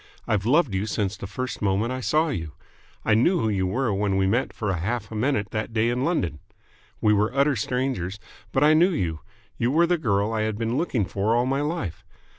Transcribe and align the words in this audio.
I've 0.27 0.47
loved 0.47 0.73
you 0.73 0.87
since 0.87 1.15
the 1.15 1.27
first 1.27 1.61
moment 1.61 1.91
I 1.91 1.99
saw 1.99 2.29
you. 2.29 2.53
I 3.05 3.13
knew 3.13 3.39
who 3.41 3.49
you 3.49 3.67
were 3.67 3.93
when 3.93 4.17
we 4.17 4.25
met 4.25 4.51
for 4.51 4.73
half 4.73 5.11
a 5.11 5.15
minute 5.15 5.51
that 5.51 5.73
day 5.73 5.89
in 5.91 6.03
London. 6.03 6.39
We 7.01 7.13
were 7.13 7.31
utter 7.35 7.55
strangers, 7.55 8.19
but 8.51 8.63
I 8.63 8.73
knew 8.73 8.89
you. 8.89 9.19
You 9.59 9.69
were 9.69 9.85
the 9.85 9.99
girl 9.99 10.33
I 10.33 10.41
had 10.41 10.57
been 10.57 10.75
looking 10.75 11.05
for 11.05 11.35
all 11.35 11.45
my 11.45 11.61
life. 11.61 12.03